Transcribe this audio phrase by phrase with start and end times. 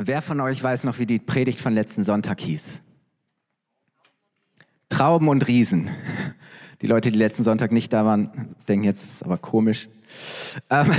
[0.00, 2.82] Wer von euch weiß noch, wie die Predigt von letzten Sonntag hieß?
[4.88, 5.90] Trauben und Riesen.
[6.80, 9.88] Die Leute, die letzten Sonntag nicht da waren, denken jetzt, ist aber komisch.
[10.70, 10.92] Ähm,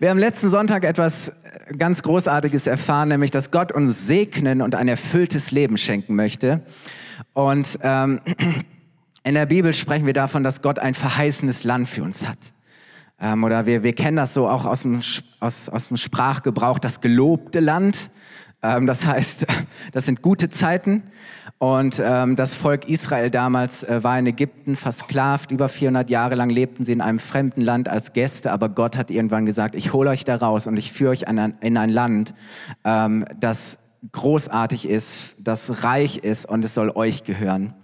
[0.00, 1.32] wir haben letzten Sonntag etwas
[1.78, 6.62] ganz Großartiges erfahren, nämlich, dass Gott uns segnen und ein erfülltes Leben schenken möchte.
[7.34, 8.20] Und ähm,
[9.22, 12.52] in der Bibel sprechen wir davon, dass Gott ein verheißenes Land für uns hat.
[13.20, 15.00] Ähm, oder wir, wir kennen das so auch aus dem,
[15.40, 18.10] aus, aus dem Sprachgebrauch, das gelobte Land.
[18.62, 19.46] Ähm, das heißt,
[19.92, 21.02] das sind gute Zeiten.
[21.58, 25.50] Und ähm, das Volk Israel damals äh, war in Ägypten versklavt.
[25.50, 28.50] Über 400 Jahre lang lebten sie in einem fremden Land als Gäste.
[28.50, 31.38] Aber Gott hat irgendwann gesagt, ich hole euch da raus und ich führe euch in
[31.38, 32.32] ein, in ein Land,
[32.84, 33.78] ähm, das
[34.12, 37.74] großartig ist, das reich ist und es soll euch gehören.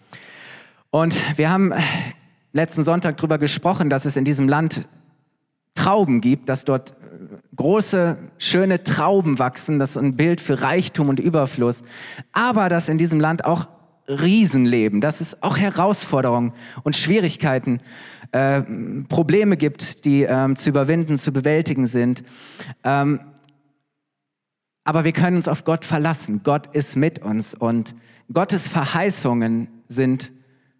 [0.91, 1.75] Und wir haben
[2.55, 4.89] letzten Sonntag darüber gesprochen, dass es in diesem Land
[5.77, 6.97] Trauben gibt, dass dort
[7.55, 9.79] große, schöne Trauben wachsen.
[9.79, 11.85] Das ist ein Bild für Reichtum und Überfluss.
[12.33, 13.69] Aber dass in diesem Land auch
[14.09, 16.53] Riesen leben, dass es auch Herausforderungen
[16.85, 17.81] und Schwierigkeiten,
[18.33, 18.63] äh,
[19.09, 22.23] Probleme gibt, die ähm, zu überwinden, zu bewältigen sind.
[22.85, 23.21] Ähm,
[24.85, 26.43] aber wir können uns auf Gott verlassen.
[26.45, 27.97] Gott ist mit uns und
[28.33, 30.33] Gottes Verheißungen sind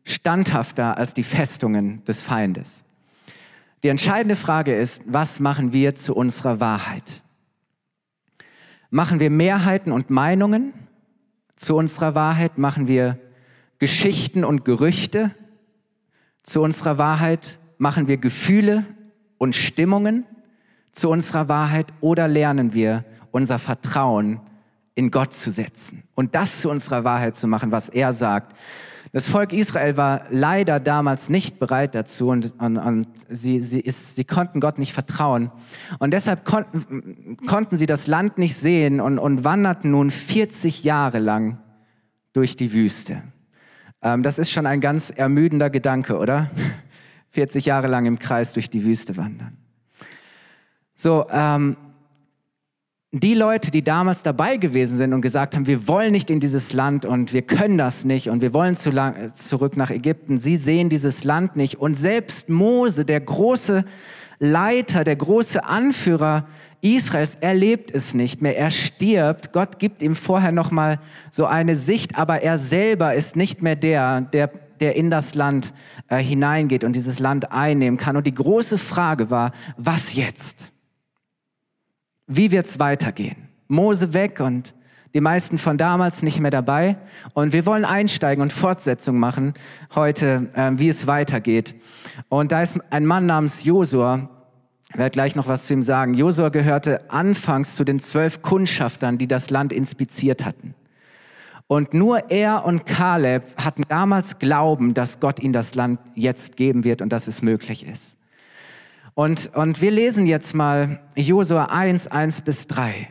[0.05, 2.86] standhafter als die Festungen des Feindes.
[3.83, 7.23] Die entscheidende Frage ist, was machen wir zu unserer Wahrheit?
[8.91, 10.73] Machen wir Mehrheiten und Meinungen
[11.57, 12.59] zu unserer Wahrheit?
[12.59, 13.19] Machen wir
[13.79, 15.31] Geschichten und Gerüchte
[16.43, 17.59] zu unserer Wahrheit?
[17.79, 18.87] Machen wir Gefühle
[19.39, 20.25] und Stimmungen
[20.93, 21.93] zu unserer Wahrheit?
[22.01, 24.41] Oder lernen wir unser Vertrauen
[24.95, 28.57] in Gott zu setzen und das zu unserer Wahrheit zu machen, was er sagt?
[29.17, 34.15] Das Volk Israel war leider damals nicht bereit dazu und, und, und sie, sie, ist,
[34.15, 35.51] sie, konnten Gott nicht vertrauen.
[35.99, 41.19] Und deshalb konnten, konnten sie das Land nicht sehen und, und wanderten nun 40 Jahre
[41.19, 41.57] lang
[42.35, 43.23] durch die Wüste.
[44.03, 46.51] Ähm, das ist schon ein ganz ermüdender Gedanke, oder?
[47.31, 49.57] 40 Jahre lang im Kreis durch die Wüste wandern.
[50.93, 51.79] So, ähm,
[53.21, 56.73] die Leute, die damals dabei gewesen sind und gesagt haben, wir wollen nicht in dieses
[56.73, 60.57] Land und wir können das nicht und wir wollen zu lang, zurück nach Ägypten, sie
[60.57, 61.77] sehen dieses Land nicht.
[61.77, 63.85] Und selbst Mose, der große
[64.39, 66.47] Leiter, der große Anführer
[66.81, 68.57] Israels, erlebt es nicht mehr.
[68.59, 69.53] Er stirbt.
[69.53, 70.99] Gott gibt ihm vorher noch mal
[71.31, 74.51] so eine Sicht, aber er selber ist nicht mehr der, der
[74.81, 75.73] der in das Land
[76.09, 78.15] äh, hineingeht und dieses Land einnehmen kann.
[78.15, 80.75] Und die große Frage war, was jetzt?
[82.27, 83.49] Wie wird's weitergehen?
[83.69, 84.75] Mose weg und
[85.15, 86.97] die meisten von damals nicht mehr dabei.
[87.33, 89.55] Und wir wollen einsteigen und Fortsetzung machen
[89.95, 91.77] heute, äh, wie es weitergeht.
[92.29, 94.29] Und da ist ein Mann namens Josua,
[94.91, 96.15] ich werde gleich noch was zu ihm sagen.
[96.15, 100.75] Josua gehörte anfangs zu den zwölf Kundschaftern, die das Land inspiziert hatten.
[101.67, 106.85] Und nur er und Kaleb hatten damals Glauben, dass Gott ihnen das Land jetzt geben
[106.85, 108.17] wird und dass es möglich ist.
[109.17, 113.09] Und, und wir lesen jetzt mal Josua 1, 1 bis 3.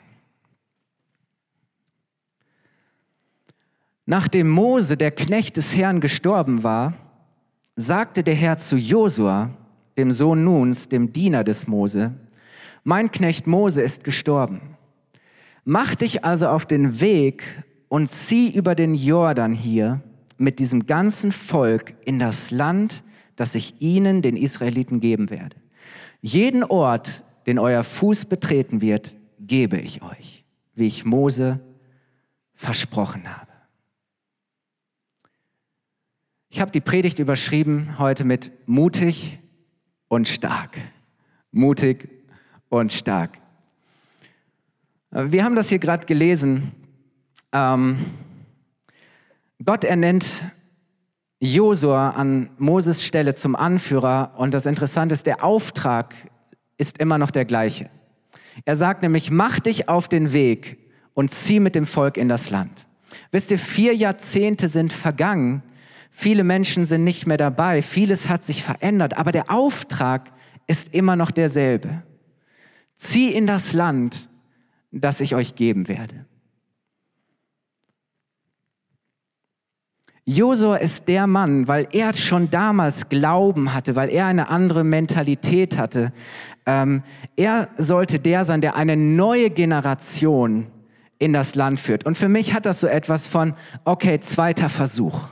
[4.06, 6.94] Nachdem Mose, der Knecht des Herrn, gestorben war,
[7.76, 9.50] sagte der Herr zu Josua,
[9.98, 12.14] dem Sohn Nuns, dem Diener des Mose,
[12.84, 14.78] mein Knecht Mose ist gestorben.
[15.64, 20.02] Mach dich also auf den Weg und zieh über den Jordan hier
[20.38, 23.04] mit diesem ganzen Volk in das Land,
[23.36, 25.56] das ich ihnen, den Israeliten, geben werde.
[26.26, 30.44] Jeden Ort, den euer Fuß betreten wird, gebe ich euch,
[30.74, 31.60] wie ich Mose
[32.56, 33.52] versprochen habe.
[36.50, 39.38] Ich habe die Predigt überschrieben heute mit mutig
[40.08, 40.80] und stark.
[41.52, 42.10] Mutig
[42.70, 43.38] und stark.
[45.12, 46.72] Wir haben das hier gerade gelesen.
[47.52, 48.04] Ähm,
[49.64, 50.44] Gott ernennt
[51.54, 56.16] Josua an Moses Stelle zum Anführer und das Interessante ist, der Auftrag
[56.78, 57.90] ist immer noch der gleiche.
[58.64, 60.78] Er sagt nämlich, mach dich auf den Weg
[61.14, 62.88] und zieh mit dem Volk in das Land.
[63.32, 65.64] Wisst ihr, vier Jahrzehnte sind vergangen,
[66.10, 70.32] viele Menschen sind nicht mehr dabei, vieles hat sich verändert, aber der Auftrag
[70.68, 72.04] ist immer noch derselbe.
[72.96, 74.30] Zieh in das Land,
[74.92, 76.26] das ich euch geben werde.
[80.26, 85.78] Josua ist der Mann, weil er schon damals Glauben hatte, weil er eine andere Mentalität
[85.78, 86.12] hatte.
[86.66, 87.04] Ähm,
[87.36, 90.68] er sollte der sein, der eine neue Generation
[91.20, 92.06] in das Land führt.
[92.06, 95.30] Und für mich hat das so etwas von, okay, zweiter Versuch.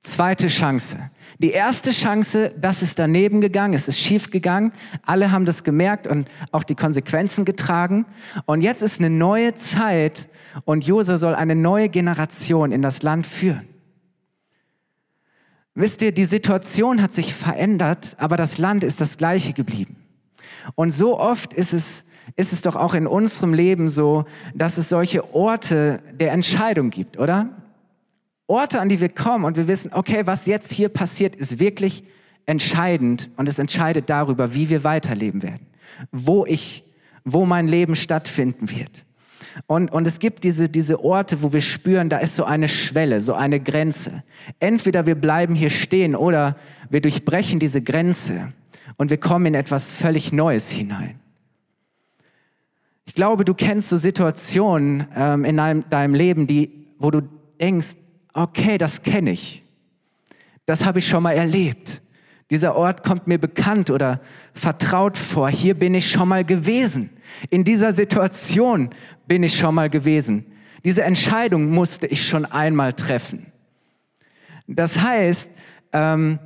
[0.00, 0.98] Zweite Chance.
[1.42, 4.72] Die erste Chance, das ist daneben gegangen, es ist schief gegangen.
[5.04, 8.06] Alle haben das gemerkt und auch die Konsequenzen getragen.
[8.46, 10.28] Und jetzt ist eine neue Zeit
[10.64, 13.66] und Jose soll eine neue Generation in das Land führen.
[15.74, 19.96] Wisst ihr, die Situation hat sich verändert, aber das Land ist das gleiche geblieben.
[20.76, 22.04] Und so oft ist es,
[22.36, 27.18] ist es doch auch in unserem Leben so, dass es solche Orte der Entscheidung gibt,
[27.18, 27.61] oder?
[28.46, 32.04] Orte, an die wir kommen und wir wissen, okay, was jetzt hier passiert, ist wirklich
[32.46, 35.66] entscheidend und es entscheidet darüber, wie wir weiterleben werden,
[36.10, 36.84] wo ich,
[37.24, 39.06] wo mein Leben stattfinden wird.
[39.66, 43.20] Und, und es gibt diese, diese Orte, wo wir spüren, da ist so eine Schwelle,
[43.20, 44.22] so eine Grenze.
[44.60, 46.56] Entweder wir bleiben hier stehen oder
[46.90, 48.52] wir durchbrechen diese Grenze
[48.96, 51.20] und wir kommen in etwas völlig Neues hinein.
[53.04, 57.22] Ich glaube, du kennst so Situationen ähm, in deinem, deinem Leben, die, wo du
[57.60, 57.96] denkst,
[58.32, 59.62] okay, das kenne ich.
[60.66, 62.02] Das habe ich schon mal erlebt.
[62.50, 64.20] Dieser Ort kommt mir bekannt oder
[64.52, 65.48] vertraut vor.
[65.48, 67.10] Hier bin ich schon mal gewesen.
[67.48, 68.90] In dieser Situation
[69.26, 70.44] bin ich schon mal gewesen.
[70.84, 73.52] Diese Entscheidung musste ich schon einmal treffen.
[74.66, 75.50] Das heißt,
[75.92, 76.38] ähm,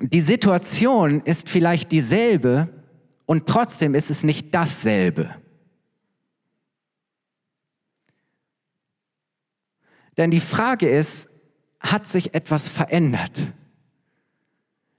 [0.00, 2.68] die Situation ist vielleicht dieselbe
[3.26, 5.30] und trotzdem ist es nicht dasselbe.
[10.18, 11.30] Denn die Frage ist,
[11.80, 13.40] hat sich etwas verändert?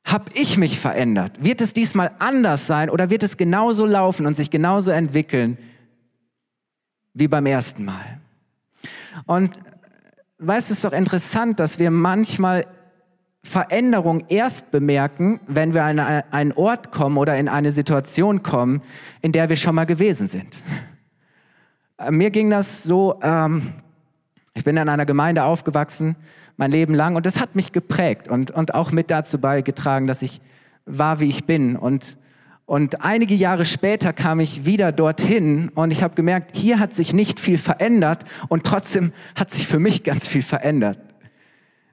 [0.06, 1.44] Hab ich mich verändert?
[1.44, 5.58] Wird es diesmal anders sein oder wird es genauso laufen und sich genauso entwickeln
[7.14, 8.20] wie beim ersten Mal?
[9.26, 9.60] Und
[10.40, 12.66] weißt du, es ist doch interessant, dass wir manchmal
[13.44, 18.82] Veränderung erst bemerken, wenn wir an einen Ort kommen oder in eine Situation kommen,
[19.22, 20.64] in der wir schon mal gewesen sind.
[22.10, 23.74] Mir ging das so, ähm,
[24.54, 26.16] ich bin in einer Gemeinde aufgewachsen,
[26.58, 30.22] mein Leben lang, und das hat mich geprägt und, und auch mit dazu beigetragen, dass
[30.22, 30.42] ich
[30.86, 31.76] war, wie ich bin.
[31.76, 32.18] Und,
[32.66, 37.14] und einige Jahre später kam ich wieder dorthin und ich habe gemerkt, hier hat sich
[37.14, 41.09] nicht viel verändert und trotzdem hat sich für mich ganz viel verändert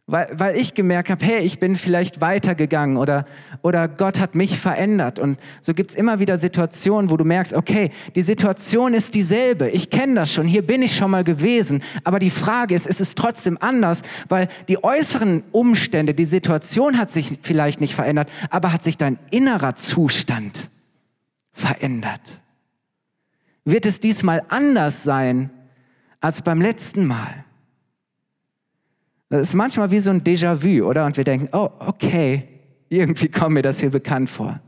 [0.08, 3.26] weil, weil ich gemerkt habe, hey, ich bin vielleicht weitergegangen oder,
[3.62, 5.18] oder Gott hat mich verändert.
[5.18, 9.90] Und so gibt's immer wieder Situationen, wo du merkst, okay, die Situation ist dieselbe, ich
[9.90, 13.16] kenne das schon, hier bin ich schon mal gewesen, aber die Frage ist, ist es
[13.16, 18.84] trotzdem anders, weil die äußeren Umstände, die Situation hat sich vielleicht nicht verändert, aber hat
[18.84, 20.70] sich dein innerer Zustand
[21.50, 22.20] verändert.
[23.64, 25.50] Wird es diesmal anders sein
[26.20, 27.45] als beim letzten Mal?
[29.28, 31.04] Das ist manchmal wie so ein Déjà-vu, oder?
[31.04, 32.48] Und wir denken, oh, okay,
[32.88, 34.60] irgendwie kommt mir das hier bekannt vor.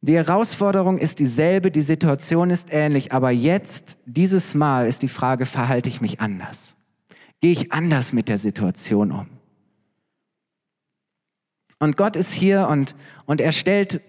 [0.00, 5.46] Die Herausforderung ist dieselbe, die Situation ist ähnlich, aber jetzt, dieses Mal, ist die Frage,
[5.46, 6.76] verhalte ich mich anders?
[7.40, 9.26] Gehe ich anders mit der Situation um?
[11.80, 12.94] Und Gott ist hier und,
[13.26, 14.00] und er stellt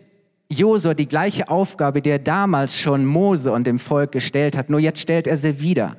[0.49, 4.79] Josua die gleiche Aufgabe, die er damals schon Mose und dem Volk gestellt hat, nur
[4.79, 5.97] jetzt stellt er sie wieder.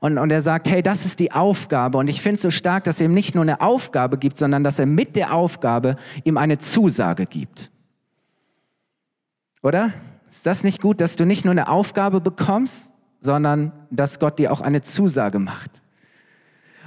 [0.00, 1.98] Und, und er sagt, hey, das ist die Aufgabe.
[1.98, 4.62] Und ich finde es so stark, dass er ihm nicht nur eine Aufgabe gibt, sondern
[4.62, 7.70] dass er mit der Aufgabe ihm eine Zusage gibt.
[9.62, 9.92] Oder?
[10.30, 14.52] Ist das nicht gut, dass du nicht nur eine Aufgabe bekommst, sondern dass Gott dir
[14.52, 15.82] auch eine Zusage macht?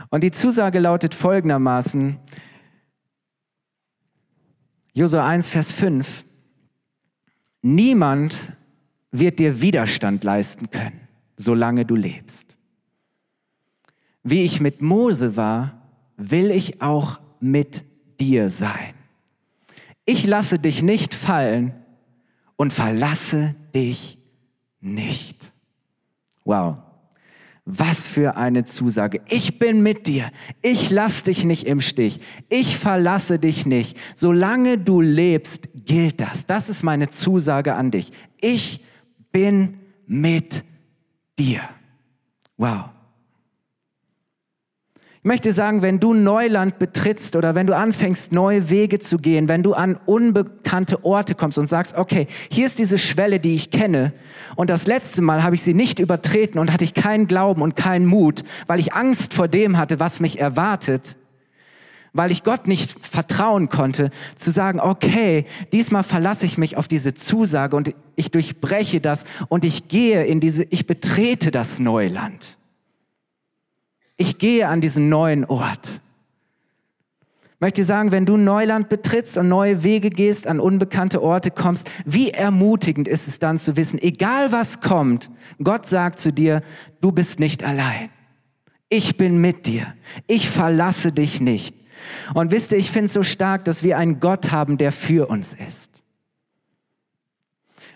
[0.09, 2.17] Und die Zusage lautet folgendermaßen,
[4.93, 6.25] Josua 1, Vers 5,
[7.61, 8.53] niemand
[9.11, 12.57] wird dir Widerstand leisten können, solange du lebst.
[14.23, 15.81] Wie ich mit Mose war,
[16.17, 17.83] will ich auch mit
[18.19, 18.93] dir sein.
[20.05, 21.73] Ich lasse dich nicht fallen
[22.55, 24.17] und verlasse dich
[24.79, 25.53] nicht.
[26.43, 26.77] Wow.
[27.65, 29.21] Was für eine Zusage.
[29.29, 30.31] Ich bin mit dir.
[30.61, 32.19] Ich lasse dich nicht im Stich.
[32.49, 33.97] Ich verlasse dich nicht.
[34.15, 36.47] Solange du lebst, gilt das.
[36.47, 38.11] Das ist meine Zusage an dich.
[38.39, 38.83] Ich
[39.31, 40.63] bin mit
[41.37, 41.61] dir.
[42.57, 42.89] Wow.
[45.23, 49.47] Ich möchte sagen, wenn du Neuland betrittst oder wenn du anfängst, neue Wege zu gehen,
[49.49, 53.69] wenn du an unbekannte Orte kommst und sagst, okay, hier ist diese Schwelle, die ich
[53.69, 54.13] kenne
[54.55, 57.75] und das letzte Mal habe ich sie nicht übertreten und hatte ich keinen Glauben und
[57.75, 61.17] keinen Mut, weil ich Angst vor dem hatte, was mich erwartet,
[62.13, 67.13] weil ich Gott nicht vertrauen konnte, zu sagen, okay, diesmal verlasse ich mich auf diese
[67.13, 72.57] Zusage und ich durchbreche das und ich gehe in diese, ich betrete das Neuland.
[74.21, 75.99] Ich gehe an diesen neuen Ort.
[77.55, 81.89] Ich möchte sagen, wenn du Neuland betrittst und neue Wege gehst, an unbekannte Orte kommst,
[82.05, 85.31] wie ermutigend ist es dann zu wissen, egal was kommt,
[85.63, 86.61] Gott sagt zu dir,
[87.01, 88.11] du bist nicht allein.
[88.89, 89.91] Ich bin mit dir.
[90.27, 91.75] Ich verlasse dich nicht.
[92.35, 95.31] Und wisst ihr, ich finde es so stark, dass wir einen Gott haben, der für
[95.31, 96.03] uns ist.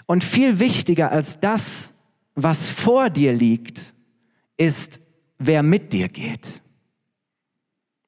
[0.07, 1.93] Und viel wichtiger als das,
[2.33, 3.93] was vor dir liegt,
[4.57, 5.04] ist,
[5.37, 6.61] wer mit dir geht.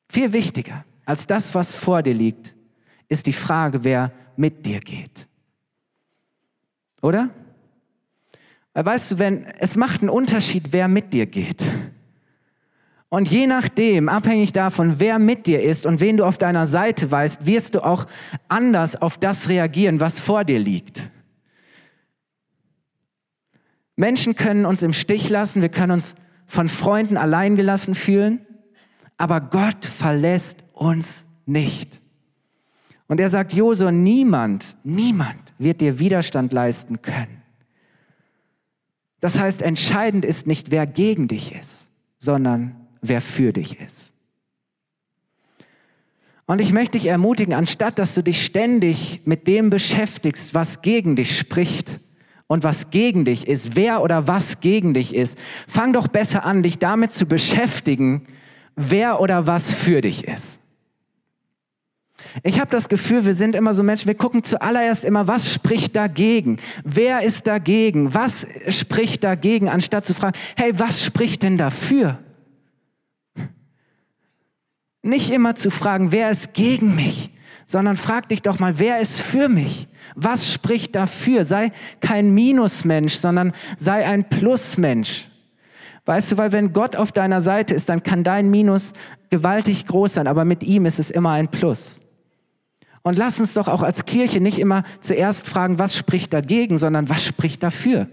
[0.09, 2.55] Viel wichtiger als das, was vor dir liegt,
[3.07, 5.27] ist die Frage, wer mit dir geht.
[7.01, 7.29] Oder?
[8.73, 11.63] Weißt du, wenn, es macht einen Unterschied, wer mit dir geht.
[13.09, 17.09] Und je nachdem, abhängig davon, wer mit dir ist und wen du auf deiner Seite
[17.09, 18.05] weißt, wirst du auch
[18.49, 21.09] anders auf das reagieren, was vor dir liegt.
[23.95, 26.15] Menschen können uns im Stich lassen, wir können uns
[26.47, 28.45] von Freunden alleingelassen fühlen,
[29.17, 32.01] aber Gott verlässt uns nicht.
[33.07, 37.41] Und er sagt, Josua, niemand, niemand wird dir Widerstand leisten können.
[39.19, 41.89] Das heißt, entscheidend ist nicht, wer gegen dich ist,
[42.19, 44.13] sondern wer für dich ist.
[46.45, 51.15] Und ich möchte dich ermutigen, anstatt dass du dich ständig mit dem beschäftigst, was gegen
[51.15, 51.99] dich spricht
[52.47, 55.37] und was gegen dich ist, wer oder was gegen dich ist,
[55.67, 58.25] fang doch besser an, dich damit zu beschäftigen,
[58.75, 60.59] wer oder was für dich ist.
[62.43, 65.95] Ich habe das Gefühl, wir sind immer so Menschen, wir gucken zuallererst immer, was spricht
[65.95, 66.57] dagegen?
[66.83, 68.13] Wer ist dagegen?
[68.13, 72.19] Was spricht dagegen, anstatt zu fragen, hey, was spricht denn dafür?
[75.03, 77.29] Nicht immer zu fragen, wer ist gegen mich,
[77.67, 79.87] sondern frag dich doch mal, wer ist für mich?
[80.15, 81.43] Was spricht dafür?
[81.43, 85.27] Sei kein Minusmensch, sondern sei ein Plusmensch.
[86.05, 88.93] Weißt du, weil wenn Gott auf deiner Seite ist, dann kann dein Minus
[89.29, 91.99] gewaltig groß sein, aber mit ihm ist es immer ein Plus.
[93.01, 97.09] Und lass uns doch auch als Kirche nicht immer zuerst fragen, was spricht dagegen, sondern
[97.09, 98.07] was spricht dafür.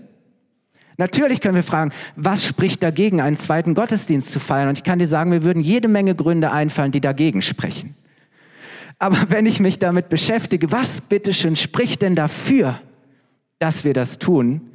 [0.96, 4.68] Natürlich können wir fragen, was spricht dagegen, einen zweiten Gottesdienst zu feiern?
[4.68, 7.94] Und ich kann dir sagen, mir würden jede Menge Gründe einfallen, die dagegen sprechen.
[8.98, 12.80] Aber wenn ich mich damit beschäftige, was bitteschön spricht denn dafür,
[13.58, 14.70] dass wir das tun?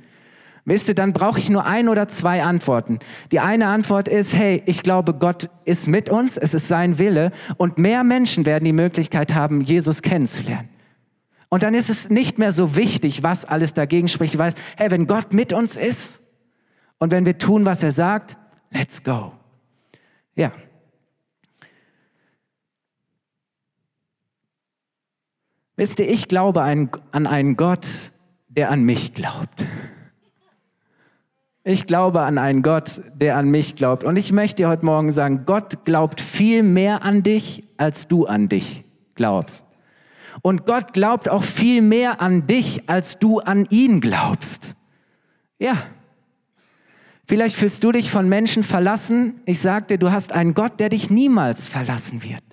[0.66, 3.00] Wisst ihr, dann brauche ich nur ein oder zwei Antworten.
[3.32, 7.32] Die eine Antwort ist, hey, ich glaube, Gott ist mit uns, es ist sein Wille
[7.58, 10.70] und mehr Menschen werden die Möglichkeit haben, Jesus kennenzulernen.
[11.50, 14.36] Und dann ist es nicht mehr so wichtig, was alles dagegen spricht.
[14.36, 16.22] Ich weiß, hey, wenn Gott mit uns ist
[17.00, 18.38] und wenn wir tun, was er sagt,
[18.70, 19.32] let's go.
[20.36, 20.52] Ja.
[25.80, 26.90] Wisst ihr, ich glaube an
[27.26, 27.88] einen Gott,
[28.50, 29.66] der an mich glaubt.
[31.64, 34.04] Ich glaube an einen Gott, der an mich glaubt.
[34.04, 38.26] Und ich möchte dir heute Morgen sagen, Gott glaubt viel mehr an dich, als du
[38.26, 38.84] an dich
[39.16, 39.68] glaubst.
[40.42, 44.76] Und Gott glaubt auch viel mehr an dich, als du an ihn glaubst.
[45.60, 45.78] Ja.
[47.26, 49.40] Vielleicht fühlst du dich von Menschen verlassen.
[49.46, 52.44] Ich sagte, du hast einen Gott, der dich niemals verlassen wird.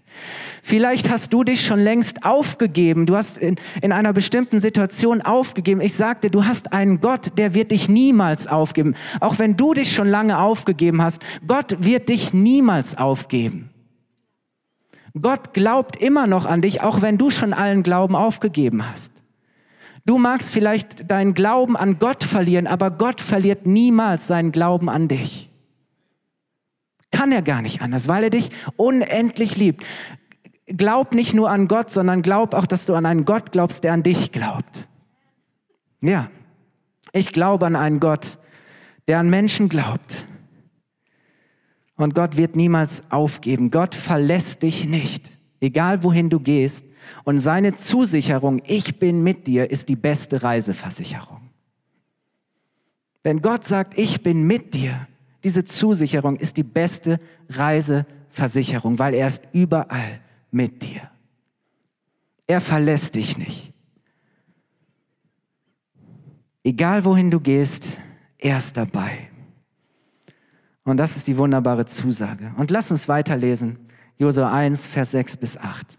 [0.68, 3.06] Vielleicht hast du dich schon längst aufgegeben.
[3.06, 5.80] Du hast in, in einer bestimmten Situation aufgegeben.
[5.80, 8.96] Ich sagte, du hast einen Gott, der wird dich niemals aufgeben.
[9.20, 13.70] Auch wenn du dich schon lange aufgegeben hast, Gott wird dich niemals aufgeben.
[15.14, 19.12] Gott glaubt immer noch an dich, auch wenn du schon allen Glauben aufgegeben hast.
[20.04, 25.06] Du magst vielleicht deinen Glauben an Gott verlieren, aber Gott verliert niemals seinen Glauben an
[25.06, 25.48] dich.
[27.12, 29.84] Kann er gar nicht anders, weil er dich unendlich liebt.
[30.66, 33.92] Glaub nicht nur an Gott, sondern glaub auch, dass du an einen Gott glaubst, der
[33.92, 34.88] an dich glaubt.
[36.00, 36.30] Ja,
[37.12, 38.38] ich glaube an einen Gott,
[39.06, 40.26] der an Menschen glaubt.
[41.96, 43.70] Und Gott wird niemals aufgeben.
[43.70, 45.30] Gott verlässt dich nicht,
[45.60, 46.84] egal wohin du gehst.
[47.24, 51.40] Und seine Zusicherung, ich bin mit dir, ist die beste Reiseversicherung.
[53.22, 55.06] Wenn Gott sagt, ich bin mit dir,
[55.42, 57.18] diese Zusicherung ist die beste
[57.48, 60.20] Reiseversicherung, weil er ist überall
[60.56, 61.10] mit dir.
[62.46, 63.72] Er verlässt dich nicht.
[66.64, 68.00] Egal wohin du gehst,
[68.38, 69.30] er ist dabei.
[70.84, 72.52] Und das ist die wunderbare Zusage.
[72.56, 73.78] Und lass uns weiterlesen.
[74.18, 75.98] Josua 1, Vers 6 bis 8.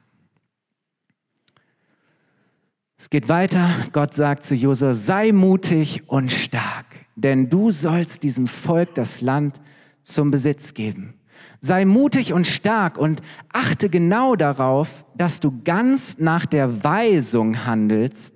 [2.97, 3.69] Es geht weiter.
[3.93, 9.61] Gott sagt zu Josua, sei mutig und stark, denn du sollst diesem Volk das Land
[10.01, 11.16] zum Besitz geben.
[11.59, 18.33] Sei mutig und stark und achte genau darauf, dass du ganz nach der Weisung handelst,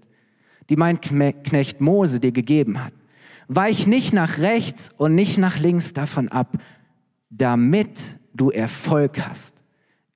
[0.70, 2.94] die mein Knecht Mose dir gegeben hat.
[3.48, 6.58] Weich nicht nach rechts und nicht nach links davon ab,
[7.30, 9.64] damit du Erfolg hast.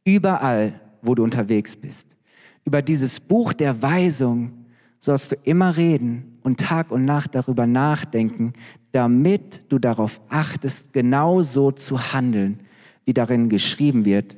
[0.05, 2.15] Überall, wo du unterwegs bist.
[2.63, 4.65] Über dieses Buch der Weisung
[4.99, 8.53] sollst du immer reden und Tag und Nacht darüber nachdenken,
[8.91, 12.59] damit du darauf achtest, genau so zu handeln,
[13.05, 14.35] wie darin geschrieben wird,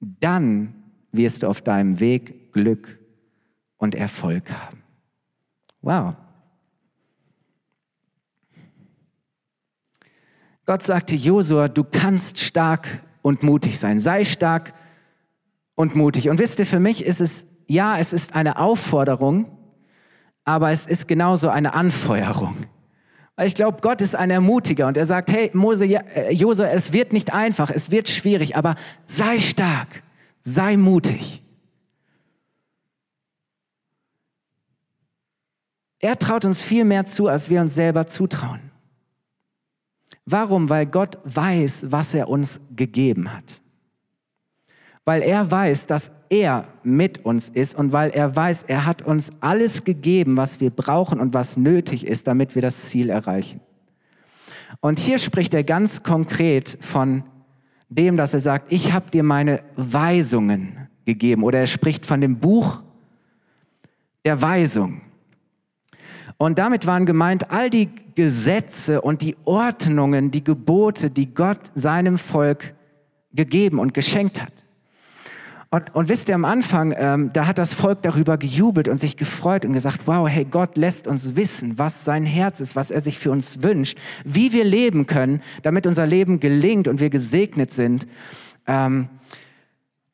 [0.00, 0.74] dann
[1.10, 2.98] wirst du auf deinem Weg Glück
[3.78, 4.82] und Erfolg haben.
[5.80, 6.14] Wow.
[10.66, 13.98] Gott sagte Josua, du kannst stark und mutig sein.
[13.98, 14.74] Sei stark
[15.74, 16.28] und mutig.
[16.28, 19.46] Und wisst ihr, für mich ist es, ja, es ist eine Aufforderung,
[20.44, 22.66] aber es ist genauso eine Anfeuerung.
[23.44, 27.12] Ich glaube, Gott ist ein Ermutiger und er sagt, hey, Mose, äh, Josua, es wird
[27.12, 28.74] nicht einfach, es wird schwierig, aber
[29.06, 30.02] sei stark,
[30.40, 31.42] sei mutig.
[36.00, 38.60] Er traut uns viel mehr zu, als wir uns selber zutrauen.
[40.26, 40.68] Warum?
[40.68, 43.62] Weil Gott weiß, was er uns gegeben hat.
[45.04, 49.30] Weil er weiß, dass er mit uns ist und weil er weiß, er hat uns
[49.40, 53.60] alles gegeben, was wir brauchen und was nötig ist, damit wir das Ziel erreichen.
[54.80, 57.24] Und hier spricht er ganz konkret von
[57.88, 61.42] dem, dass er sagt, ich habe dir meine Weisungen gegeben.
[61.42, 62.82] Oder er spricht von dem Buch
[64.24, 65.00] der Weisung.
[66.36, 72.18] Und damit waren gemeint all die Gesetze und die Ordnungen, die Gebote, die Gott seinem
[72.18, 72.74] Volk
[73.32, 74.57] gegeben und geschenkt hat.
[75.70, 79.18] Und, und wisst ihr, am Anfang, ähm, da hat das Volk darüber gejubelt und sich
[79.18, 83.02] gefreut und gesagt, wow, hey, Gott lässt uns wissen, was sein Herz ist, was er
[83.02, 87.70] sich für uns wünscht, wie wir leben können, damit unser Leben gelingt und wir gesegnet
[87.70, 88.06] sind.
[88.66, 89.08] Ähm,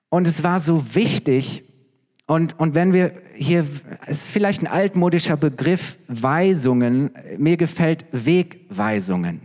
[0.09, 1.65] und es war so wichtig,
[2.27, 3.67] und, und wenn wir hier,
[4.07, 9.43] es ist vielleicht ein altmodischer Begriff, Weisungen, mir gefällt Wegweisungen.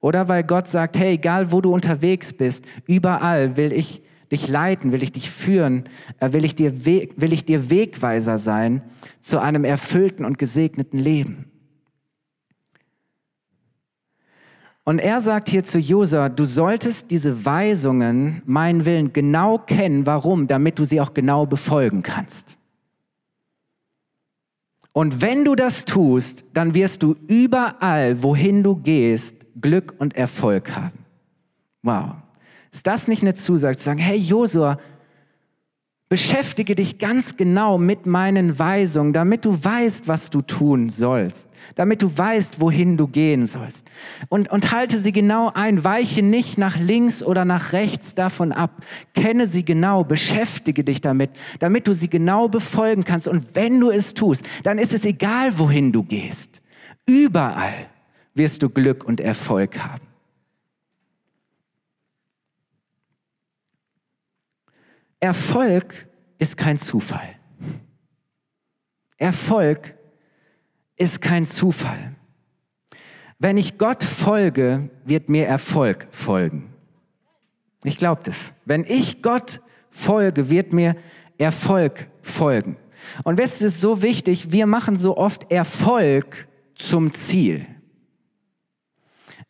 [0.00, 4.92] Oder weil Gott sagt, hey, egal wo du unterwegs bist, überall will ich dich leiten,
[4.92, 5.84] will ich dich führen,
[6.20, 8.82] äh, will ich dir, will ich dir Wegweiser sein
[9.20, 11.50] zu einem erfüllten und gesegneten Leben.
[14.88, 20.06] Und er sagt hier zu Josua, du solltest diese Weisungen, meinen Willen, genau kennen.
[20.06, 20.46] Warum?
[20.46, 22.56] Damit du sie auch genau befolgen kannst.
[24.92, 30.70] Und wenn du das tust, dann wirst du überall, wohin du gehst, Glück und Erfolg
[30.74, 31.04] haben.
[31.82, 32.14] Wow.
[32.76, 34.76] Ist das nicht eine Zusage zu sagen, hey Josua,
[36.08, 42.00] Beschäftige dich ganz genau mit meinen Weisungen, damit du weißt, was du tun sollst, damit
[42.00, 43.88] du weißt, wohin du gehen sollst.
[44.28, 48.84] Und, und halte sie genau ein, weiche nicht nach links oder nach rechts davon ab.
[49.14, 53.26] Kenne sie genau, beschäftige dich damit, damit du sie genau befolgen kannst.
[53.26, 56.60] Und wenn du es tust, dann ist es egal, wohin du gehst.
[57.04, 57.86] Überall
[58.34, 60.15] wirst du Glück und Erfolg haben.
[65.20, 67.36] Erfolg ist kein Zufall.
[69.16, 69.94] Erfolg
[70.96, 72.14] ist kein Zufall.
[73.38, 76.74] Wenn ich Gott folge, wird mir Erfolg folgen.
[77.84, 78.52] Ich glaube das.
[78.64, 80.96] Wenn ich Gott folge, wird mir
[81.38, 82.76] Erfolg folgen.
[83.24, 87.66] Und es ist so wichtig, wir machen so oft Erfolg zum Ziel.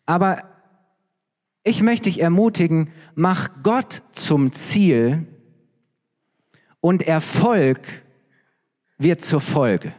[0.04, 0.42] Aber
[1.62, 5.26] ich möchte dich ermutigen, mach Gott zum Ziel
[6.80, 7.80] und Erfolg
[8.98, 9.92] wird zur Folge.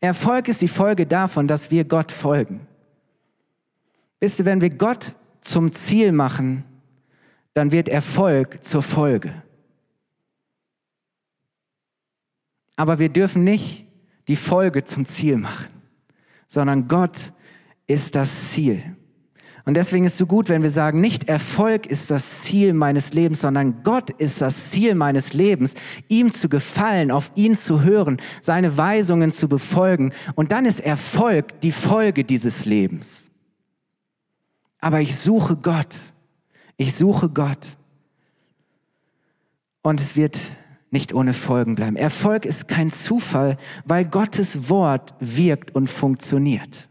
[0.00, 2.66] Erfolg ist die Folge davon, dass wir Gott folgen.
[4.18, 6.64] Wisst ihr, wenn wir Gott zum Ziel machen,
[7.54, 9.42] dann wird Erfolg zur Folge.
[12.76, 13.86] Aber wir dürfen nicht
[14.28, 15.68] die Folge zum Ziel machen,
[16.48, 17.32] sondern Gott
[17.86, 18.96] ist das Ziel.
[19.70, 23.12] Und deswegen ist es so gut, wenn wir sagen, nicht Erfolg ist das Ziel meines
[23.12, 25.74] Lebens, sondern Gott ist das Ziel meines Lebens,
[26.08, 30.12] ihm zu gefallen, auf ihn zu hören, seine Weisungen zu befolgen.
[30.34, 33.30] Und dann ist Erfolg die Folge dieses Lebens.
[34.80, 35.94] Aber ich suche Gott.
[36.76, 37.78] Ich suche Gott.
[39.82, 40.36] Und es wird
[40.90, 41.94] nicht ohne Folgen bleiben.
[41.94, 46.89] Erfolg ist kein Zufall, weil Gottes Wort wirkt und funktioniert.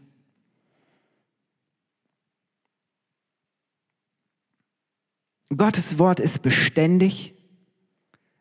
[5.56, 7.34] Gottes Wort ist beständig,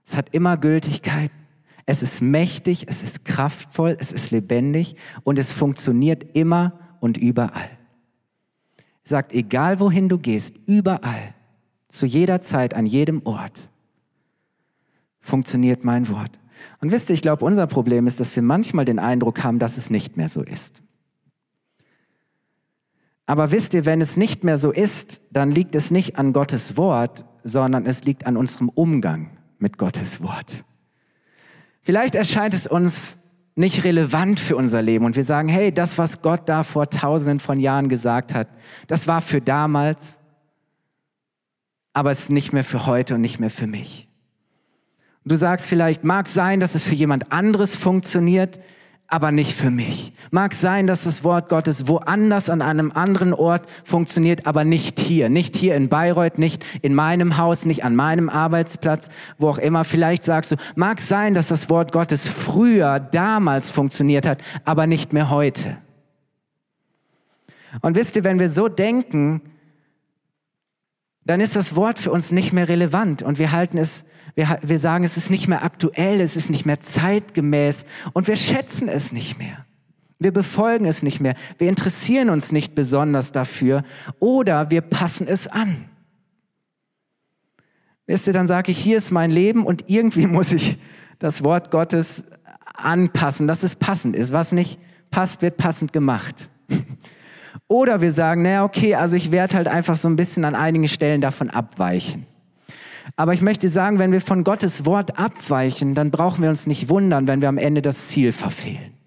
[0.05, 1.31] es hat immer Gültigkeit,
[1.85, 7.69] es ist mächtig, es ist kraftvoll, es ist lebendig und es funktioniert immer und überall.
[9.03, 11.33] Sagt, egal wohin du gehst, überall,
[11.87, 13.69] zu jeder Zeit, an jedem Ort,
[15.19, 16.39] funktioniert mein Wort.
[16.79, 19.77] Und wisst ihr, ich glaube, unser Problem ist, dass wir manchmal den Eindruck haben, dass
[19.77, 20.83] es nicht mehr so ist.
[23.29, 26.77] Aber wisst ihr, wenn es nicht mehr so ist, dann liegt es nicht an Gottes
[26.77, 30.63] Wort, sondern es liegt an unserem Umgang mit Gottes Wort.
[31.81, 33.19] Vielleicht erscheint es uns
[33.55, 37.39] nicht relevant für unser Leben und wir sagen, hey, das, was Gott da vor tausenden
[37.39, 38.47] von Jahren gesagt hat,
[38.87, 40.19] das war für damals
[41.99, 44.07] aber es ist nicht mehr für heute und nicht mehr für mich.
[45.25, 48.59] Du sagst vielleicht, mag sein, dass es für jemand anderes funktioniert,
[49.09, 50.13] aber nicht für mich.
[50.29, 55.29] Mag sein, dass das Wort Gottes woanders an einem anderen Ort funktioniert, aber nicht hier.
[55.29, 59.83] Nicht hier in Bayreuth, nicht in meinem Haus, nicht an meinem Arbeitsplatz, wo auch immer.
[59.83, 65.11] Vielleicht sagst du, mag sein, dass das Wort Gottes früher, damals funktioniert hat, aber nicht
[65.11, 65.77] mehr heute.
[67.81, 69.41] Und wisst ihr, wenn wir so denken,
[71.29, 74.79] dann ist das Wort für uns nicht mehr relevant und wir halten es, wir, wir
[74.79, 79.11] sagen, es ist nicht mehr aktuell, es ist nicht mehr zeitgemäß und wir schätzen es
[79.11, 79.63] nicht mehr.
[80.17, 81.35] Wir befolgen es nicht mehr.
[81.59, 83.83] Wir interessieren uns nicht besonders dafür
[84.17, 85.85] oder wir passen es an.
[88.07, 90.79] Wisst ihr, dann sage ich, hier ist mein Leben und irgendwie muss ich
[91.19, 92.23] das Wort Gottes
[92.73, 94.33] anpassen, dass es passend ist.
[94.33, 94.79] Was nicht
[95.11, 96.49] passt, wird passend gemacht.
[97.69, 100.87] Oder wir sagen, naja, okay, also ich werde halt einfach so ein bisschen an einigen
[100.87, 102.25] Stellen davon abweichen.
[103.15, 106.89] Aber ich möchte sagen, wenn wir von Gottes Wort abweichen, dann brauchen wir uns nicht
[106.89, 108.98] wundern, wenn wir am Ende das Ziel verfehlen.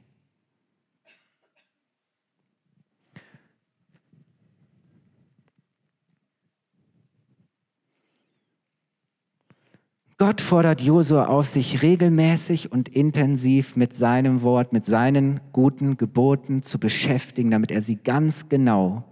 [10.23, 16.63] Gott fordert Josua auf, sich regelmäßig und intensiv mit seinem Wort, mit seinen guten Geboten
[16.63, 19.03] zu beschäftigen, damit er sie ganz genau,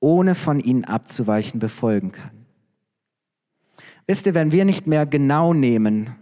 [0.00, 2.44] ohne von ihnen abzuweichen, befolgen kann.
[4.06, 6.14] Wisst ihr, wenn wir nicht mehr genau nehmen,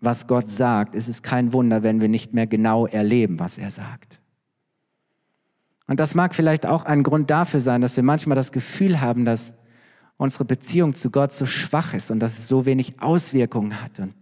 [0.00, 3.70] was Gott sagt, ist es kein Wunder, wenn wir nicht mehr genau erleben, was er
[3.70, 4.22] sagt.
[5.86, 9.26] Und das mag vielleicht auch ein Grund dafür sein, dass wir manchmal das Gefühl haben,
[9.26, 9.52] dass
[10.16, 14.14] unsere Beziehung zu Gott so schwach ist und dass es so wenig Auswirkungen hat und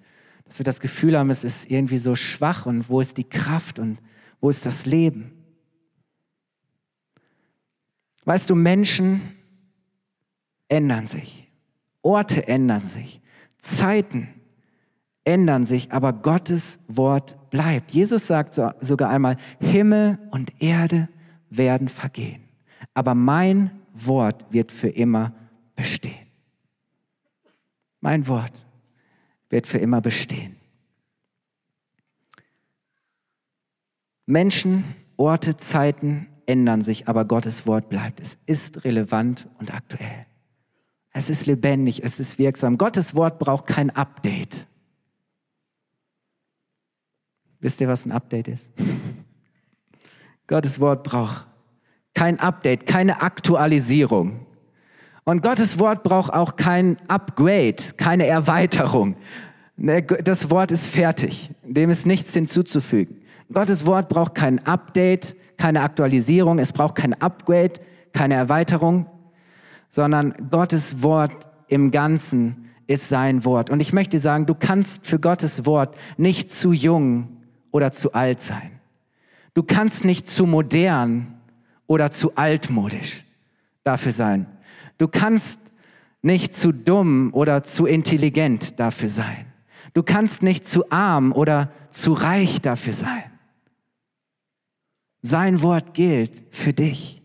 [0.44, 3.78] dass wir das Gefühl haben, es ist irgendwie so schwach und wo ist die Kraft
[3.78, 3.98] und
[4.40, 5.33] wo ist das Leben?
[8.24, 9.20] Weißt du, Menschen
[10.68, 11.50] ändern sich,
[12.02, 13.20] Orte ändern sich,
[13.59, 14.28] Zeiten
[15.24, 17.92] ändern sich, aber Gottes Wort bleibt.
[17.92, 21.09] Jesus sagt sogar einmal, Himmel und Erde
[21.48, 22.42] werden vergehen,
[22.92, 25.33] aber mein Wort wird für immer
[25.74, 26.26] bestehen.
[28.00, 28.52] Mein Wort
[29.48, 30.56] wird für immer bestehen.
[34.26, 34.84] Menschen,
[35.16, 38.20] Orte, Zeiten ändern sich, aber Gottes Wort bleibt.
[38.20, 40.26] Es ist relevant und aktuell.
[41.12, 42.76] Es ist lebendig, es ist wirksam.
[42.76, 44.66] Gottes Wort braucht kein Update.
[47.60, 48.72] Wisst ihr, was ein Update ist?
[50.46, 51.46] Gottes Wort braucht
[52.12, 54.46] kein Update, keine Aktualisierung.
[55.24, 59.16] Und Gottes Wort braucht auch kein Upgrade, keine Erweiterung.
[59.76, 63.22] Ne, das Wort ist fertig, dem ist nichts hinzuzufügen.
[63.52, 67.74] Gottes Wort braucht kein Update, keine Aktualisierung, es braucht kein Upgrade,
[68.12, 69.06] keine Erweiterung,
[69.88, 73.70] sondern Gottes Wort im Ganzen ist sein Wort.
[73.70, 77.28] Und ich möchte sagen, du kannst für Gottes Wort nicht zu jung
[77.70, 78.70] oder zu alt sein.
[79.54, 81.34] Du kannst nicht zu modern
[81.87, 83.24] oder zu altmodisch
[83.82, 84.46] dafür sein.
[84.98, 85.61] Du kannst
[86.22, 89.52] nicht zu dumm oder zu intelligent dafür sein.
[89.92, 93.30] Du kannst nicht zu arm oder zu reich dafür sein.
[95.22, 97.22] Sein Wort gilt für dich.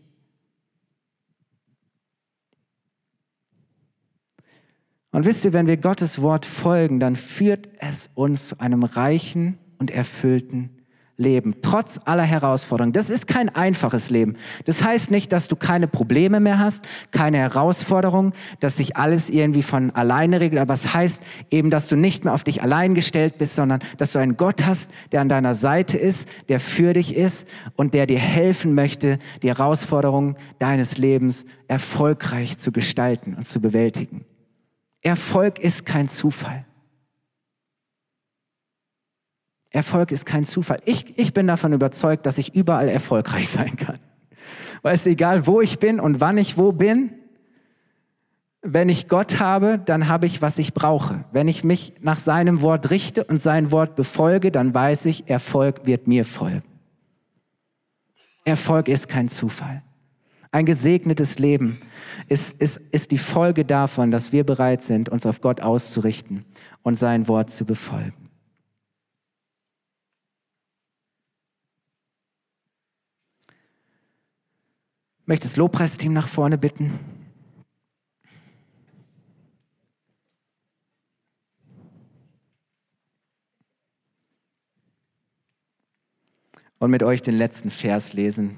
[5.12, 9.58] Und wisst ihr, wenn wir Gottes Wort folgen, dann führt es uns zu einem reichen
[9.78, 10.79] und erfüllten
[11.20, 12.92] Leben, trotz aller Herausforderungen.
[12.92, 14.36] Das ist kein einfaches Leben.
[14.64, 19.62] Das heißt nicht, dass du keine Probleme mehr hast, keine Herausforderungen, dass sich alles irgendwie
[19.62, 23.38] von alleine regelt, aber es heißt eben, dass du nicht mehr auf dich allein gestellt
[23.38, 27.14] bist, sondern dass du einen Gott hast, der an deiner Seite ist, der für dich
[27.14, 33.60] ist und der dir helfen möchte, die Herausforderungen deines Lebens erfolgreich zu gestalten und zu
[33.60, 34.24] bewältigen.
[35.02, 36.64] Erfolg ist kein Zufall.
[39.70, 40.80] Erfolg ist kein Zufall.
[40.84, 43.98] Ich, ich bin davon überzeugt, dass ich überall erfolgreich sein kann.
[44.82, 47.12] Weil es egal, wo ich bin und wann ich wo bin,
[48.62, 51.24] wenn ich Gott habe, dann habe ich, was ich brauche.
[51.32, 55.86] Wenn ich mich nach seinem Wort richte und sein Wort befolge, dann weiß ich, Erfolg
[55.86, 56.62] wird mir folgen.
[58.44, 59.82] Erfolg ist kein Zufall.
[60.52, 61.80] Ein gesegnetes Leben
[62.28, 66.44] ist, ist, ist die Folge davon, dass wir bereit sind, uns auf Gott auszurichten
[66.82, 68.19] und sein Wort zu befolgen.
[75.30, 76.98] Möchte das Lobpreisteam nach vorne bitten.
[86.80, 88.56] Und mit euch den letzten Vers lesen.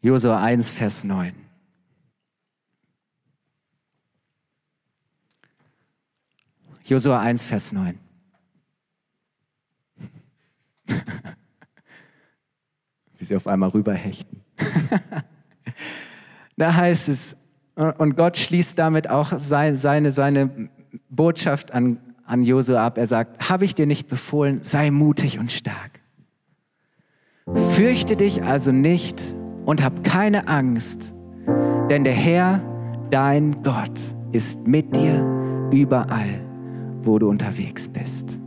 [0.00, 1.34] Josua 1, Vers 9.
[6.84, 7.98] Josua 1, Vers 9.
[13.16, 14.44] Wie sie auf einmal rüberhechten.
[16.58, 17.36] da heißt es,
[17.98, 20.68] und Gott schließt damit auch seine, seine, seine
[21.08, 22.98] Botschaft an, an Josua ab.
[22.98, 26.00] Er sagt, habe ich dir nicht befohlen, sei mutig und stark.
[27.74, 29.22] Fürchte dich also nicht
[29.64, 31.14] und hab keine Angst,
[31.88, 32.60] denn der Herr,
[33.10, 34.00] dein Gott,
[34.32, 35.24] ist mit dir
[35.72, 36.40] überall,
[37.02, 38.40] wo du unterwegs bist.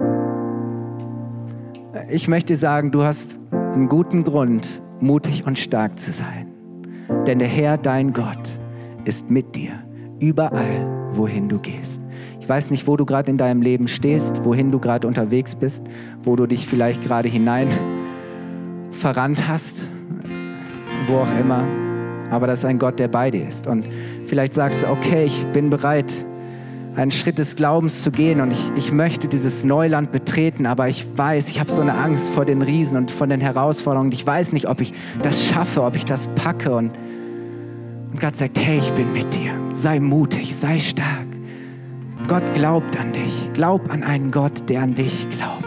[2.09, 6.50] Ich möchte sagen, du hast einen guten Grund, mutig und stark zu sein.
[7.27, 8.59] Denn der Herr, dein Gott,
[9.05, 9.73] ist mit dir
[10.19, 12.01] überall, wohin du gehst.
[12.39, 15.83] Ich weiß nicht, wo du gerade in deinem Leben stehst, wohin du gerade unterwegs bist,
[16.23, 17.69] wo du dich vielleicht gerade hinein
[18.91, 19.89] verrannt hast,
[21.07, 21.63] wo auch immer.
[22.31, 23.67] Aber das ist ein Gott, der bei dir ist.
[23.67, 23.85] Und
[24.25, 26.25] vielleicht sagst du, okay, ich bin bereit,
[26.95, 31.05] einen Schritt des Glaubens zu gehen und ich, ich möchte dieses Neuland betreten, aber ich
[31.15, 34.11] weiß, ich habe so eine Angst vor den Riesen und von den Herausforderungen.
[34.11, 36.75] Ich weiß nicht, ob ich das schaffe, ob ich das packe.
[36.75, 36.91] Und,
[38.11, 39.53] und Gott sagt, hey, ich bin mit dir.
[39.73, 41.27] Sei mutig, sei stark.
[42.27, 43.51] Gott glaubt an dich.
[43.53, 45.65] Glaub an einen Gott, der an dich glaubt.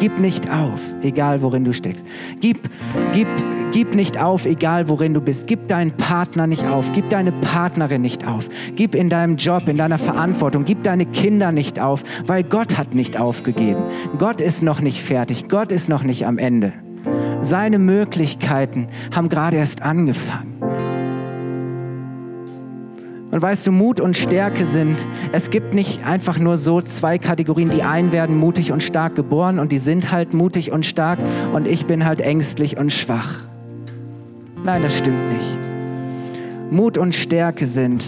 [0.00, 2.04] Gib nicht auf, egal worin du steckst.
[2.40, 2.68] Gib,
[3.14, 3.28] gib,
[3.72, 5.46] gib nicht auf, egal worin du bist.
[5.46, 6.92] Gib deinen Partner nicht auf.
[6.92, 8.48] Gib deine Partnerin nicht auf.
[8.76, 10.64] Gib in deinem Job, in deiner Verantwortung.
[10.64, 13.82] Gib deine Kinder nicht auf, weil Gott hat nicht aufgegeben.
[14.18, 15.48] Gott ist noch nicht fertig.
[15.48, 16.72] Gott ist noch nicht am Ende.
[17.40, 20.52] Seine Möglichkeiten haben gerade erst angefangen.
[23.32, 27.70] Und weißt du, Mut und Stärke sind, es gibt nicht einfach nur so zwei Kategorien.
[27.70, 31.18] Die einen werden mutig und stark geboren und die sind halt mutig und stark
[31.54, 33.40] und ich bin halt ängstlich und schwach.
[34.64, 35.58] Nein, das stimmt nicht.
[36.70, 38.04] Mut und Stärke sind,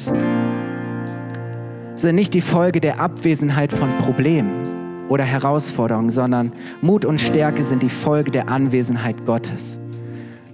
[1.96, 7.82] sind nicht die Folge der Abwesenheit von Problemen oder Herausforderungen, sondern Mut und Stärke sind
[7.82, 9.80] die Folge der Anwesenheit Gottes.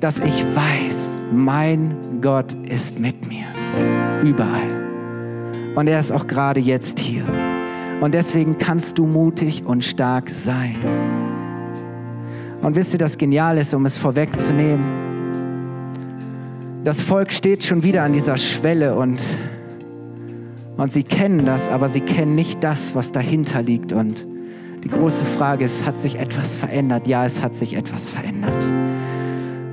[0.00, 3.44] Dass ich weiß, mein Gott ist mit mir.
[4.24, 4.70] Überall.
[5.74, 7.24] Und er ist auch gerade jetzt hier.
[8.00, 10.76] Und deswegen kannst du mutig und stark sein.
[12.62, 15.09] Und wisst ihr, das genial ist, um es vorwegzunehmen?
[16.84, 19.22] Das Volk steht schon wieder an dieser Schwelle und,
[20.76, 23.92] und sie kennen das, aber sie kennen nicht das, was dahinter liegt.
[23.92, 24.26] Und
[24.82, 27.06] die große Frage ist, hat sich etwas verändert?
[27.06, 28.66] Ja, es hat sich etwas verändert.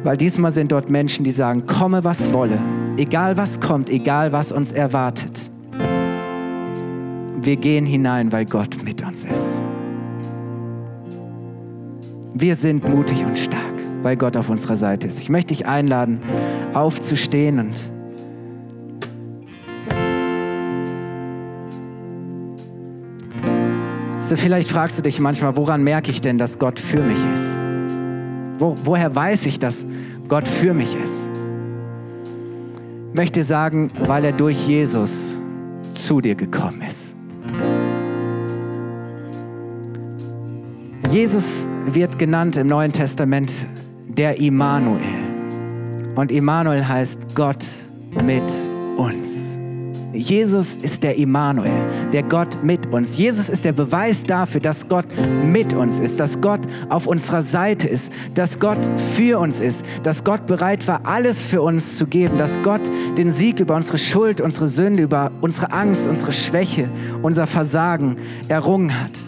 [0.04, 2.60] Weil diesmal sind dort Menschen, die sagen, komme was wolle
[2.98, 5.52] egal was kommt, egal was uns erwartet,
[7.40, 9.62] wir gehen hinein, weil Gott mit uns ist.
[12.34, 15.20] Wir sind mutig und stark, weil Gott auf unserer Seite ist.
[15.20, 16.20] Ich möchte dich einladen,
[16.78, 17.80] aufzustehen und
[24.20, 27.60] so vielleicht fragst du dich manchmal, woran merke ich denn, dass Gott für mich ist?
[28.60, 29.86] Wo, woher weiß ich, dass
[30.28, 31.30] Gott für mich ist?
[33.18, 35.40] möchte sagen, weil er durch Jesus
[35.94, 37.16] zu dir gekommen ist.
[41.12, 43.66] Jesus wird genannt im Neuen Testament
[44.08, 45.27] der Immanuel.
[46.18, 47.64] Und Immanuel heißt Gott
[48.24, 48.44] mit
[48.98, 49.60] uns.
[50.14, 53.20] Jesus ist der Immanuel, der Gott mit uns.
[53.20, 55.06] Jesus ist der Beweis dafür, dass Gott
[55.46, 58.80] mit uns ist, dass Gott auf unserer Seite ist, dass Gott
[59.16, 62.82] für uns ist, dass Gott bereit war, alles für uns zu geben, dass Gott
[63.16, 66.90] den Sieg über unsere Schuld, unsere Sünde, über unsere Angst, unsere Schwäche,
[67.22, 68.16] unser Versagen
[68.48, 69.20] errungen hat.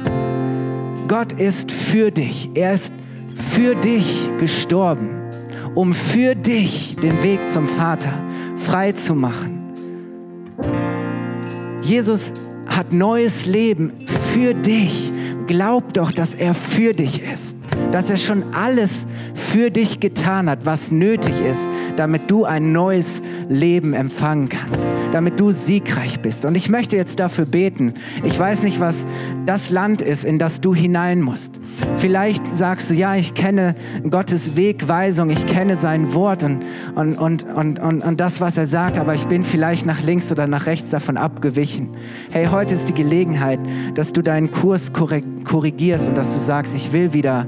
[1.08, 2.50] Gott ist für dich.
[2.56, 2.92] Er ist
[3.36, 5.19] für dich gestorben,
[5.76, 8.14] um für dich den Weg zum Vater
[8.56, 9.74] frei zu machen.
[11.82, 12.34] Jesus
[12.68, 15.12] hat neues Leben für dich.
[15.48, 17.59] Glaub doch, dass er für dich ist
[17.92, 23.22] dass er schon alles für dich getan hat, was nötig ist, damit du ein neues
[23.48, 26.46] Leben empfangen kannst, damit du siegreich bist.
[26.46, 27.94] Und ich möchte jetzt dafür beten.
[28.24, 29.08] Ich weiß nicht, was
[29.46, 31.60] das Land ist, in das du hinein musst.
[31.98, 33.76] Vielleicht sagst du, ja, ich kenne
[34.10, 36.64] Gottes Wegweisung, ich kenne sein Wort und,
[36.96, 40.32] und, und, und, und, und das, was er sagt, aber ich bin vielleicht nach links
[40.32, 41.90] oder nach rechts davon abgewichen.
[42.30, 43.60] Hey, heute ist die Gelegenheit,
[43.96, 47.48] dass du deinen Kurs korrigierst und dass du sagst, ich will wieder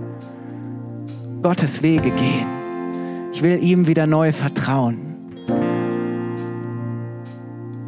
[1.41, 2.47] Gottes Wege gehen.
[3.33, 4.99] Ich will ihm wieder neu vertrauen.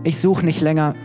[0.03, 0.95] Ich suche nicht länger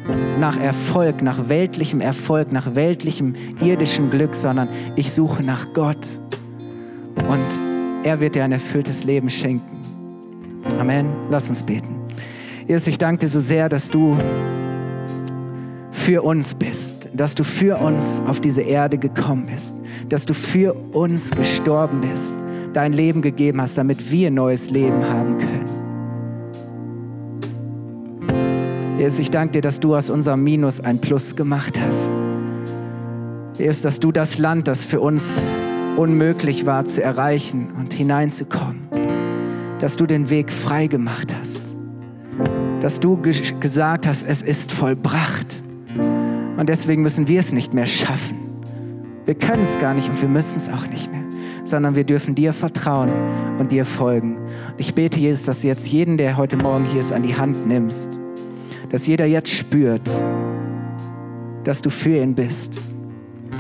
[0.41, 6.19] nach Erfolg, nach weltlichem Erfolg, nach weltlichem irdischen Glück, sondern ich suche nach Gott.
[7.29, 7.63] Und
[8.05, 9.79] er wird dir ein erfülltes Leben schenken.
[10.81, 11.07] Amen.
[11.31, 11.95] Lass uns beten.
[12.67, 14.17] Jesus, ich danke dir so sehr, dass du
[15.91, 16.98] für uns bist.
[17.15, 19.75] Dass du für uns auf diese Erde gekommen bist,
[20.09, 22.35] dass du für uns gestorben bist,
[22.73, 25.69] dein Leben gegeben hast, damit wir neues Leben haben können.
[28.99, 32.11] Jesus, ich danke dir, dass du aus unserem Minus ein Plus gemacht hast.
[33.57, 35.41] Jesus, dass du das Land, das für uns
[35.97, 38.89] unmöglich war zu erreichen und hineinzukommen,
[39.81, 41.63] dass du den Weg frei gemacht hast,
[42.81, 43.21] dass du
[43.61, 45.63] gesagt hast, es ist vollbracht.
[46.59, 48.37] Und deswegen müssen wir es nicht mehr schaffen.
[49.25, 51.25] Wir können es gar nicht und wir müssen es auch nicht mehr,
[51.65, 53.11] sondern wir dürfen dir vertrauen
[53.59, 54.37] und dir folgen.
[54.37, 57.37] Und ich bete, Jesus, dass du jetzt jeden, der heute Morgen hier ist, an die
[57.37, 58.21] Hand nimmst
[58.91, 60.09] dass jeder jetzt spürt,
[61.65, 62.81] dass du für ihn bist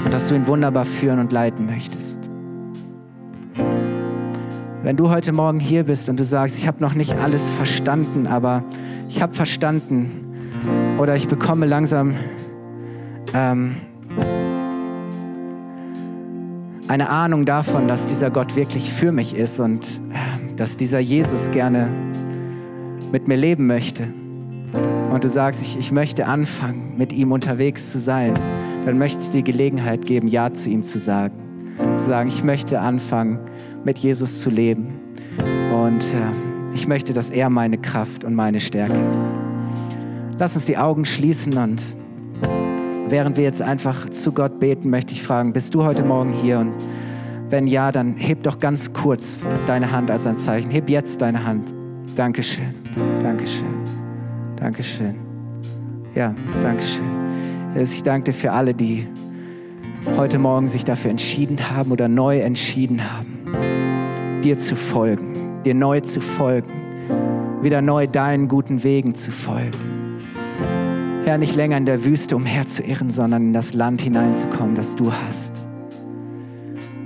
[0.04, 2.30] und dass du ihn wunderbar führen und leiten möchtest.
[4.82, 8.26] Wenn du heute Morgen hier bist und du sagst, ich habe noch nicht alles verstanden,
[8.26, 8.62] aber
[9.08, 10.11] ich habe verstanden
[10.98, 12.14] oder ich bekomme langsam
[13.34, 13.76] ähm,
[16.88, 21.50] eine Ahnung davon, dass dieser Gott wirklich für mich ist und äh, dass dieser Jesus
[21.50, 21.88] gerne
[23.12, 24.08] mit mir leben möchte,
[25.18, 28.34] und du sagst, ich, ich möchte anfangen, mit ihm unterwegs zu sein,
[28.84, 31.34] dann möchte ich dir Gelegenheit geben, Ja zu ihm zu sagen.
[31.96, 33.38] Zu sagen, ich möchte anfangen,
[33.84, 35.00] mit Jesus zu leben.
[35.72, 39.34] Und äh, ich möchte, dass er meine Kraft und meine Stärke ist.
[40.38, 41.96] Lass uns die Augen schließen und
[43.11, 46.59] während wir jetzt einfach zu Gott beten, möchte ich fragen, bist du heute Morgen hier?
[46.59, 46.73] Und
[47.51, 50.71] wenn ja, dann heb doch ganz kurz deine Hand als ein Zeichen.
[50.71, 51.73] Heb jetzt deine Hand.
[52.16, 52.75] Dankeschön.
[53.23, 53.68] Dankeschön.
[54.57, 55.14] Dankeschön.
[56.14, 57.07] Ja, Dankeschön.
[57.81, 59.07] Ich danke dir für alle, die
[60.16, 66.01] heute Morgen sich dafür entschieden haben oder neu entschieden haben, dir zu folgen, dir neu
[66.01, 66.73] zu folgen,
[67.62, 69.97] wieder neu deinen guten Wegen zu folgen.
[71.28, 75.68] Herr, nicht länger in der Wüste umherzuirren, sondern in das Land hineinzukommen, das du hast.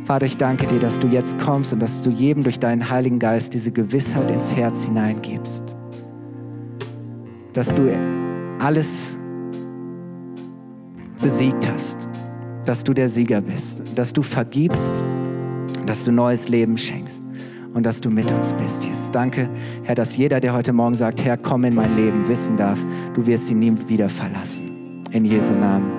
[0.04, 3.18] Vater, ich danke dir, dass du jetzt kommst und dass du jedem durch deinen Heiligen
[3.18, 5.76] Geist diese Gewissheit ins Herz hineingibst
[7.52, 7.92] dass du
[8.60, 9.16] alles
[11.20, 12.08] besiegt hast,
[12.64, 15.02] dass du der Sieger bist, dass du vergibst,
[15.86, 17.22] dass du neues Leben schenkst
[17.74, 19.10] und dass du mit uns bist, Jesus.
[19.10, 19.48] Danke,
[19.84, 22.78] Herr, dass jeder, der heute Morgen sagt, Herr, komm in mein Leben, wissen darf,
[23.14, 25.02] du wirst ihn nie wieder verlassen.
[25.10, 25.90] In Jesu Namen.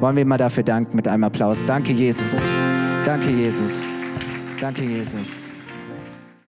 [0.00, 1.64] Wollen wir mal dafür danken mit einem Applaus.
[1.64, 2.40] Danke, Jesus.
[3.04, 3.90] Danke, Jesus.
[4.60, 5.47] Danke, Jesus.